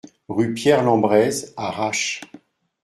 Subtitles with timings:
[0.29, 2.21] Rue Pierre Lembrez à Râches